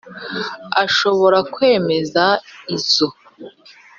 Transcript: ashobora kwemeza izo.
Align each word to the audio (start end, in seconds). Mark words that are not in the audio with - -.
ashobora 0.83 1.37
kwemeza 1.53 2.23
izo. 2.75 3.07